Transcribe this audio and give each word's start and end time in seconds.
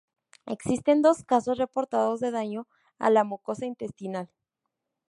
Existen 0.47 1.03
dos 1.03 1.23
casos 1.23 1.59
reportados 1.59 2.19
de 2.21 2.31
daño 2.31 2.67
a 2.97 3.11
la 3.11 3.23
mucosa 3.23 3.67
intestinal. 3.67 4.31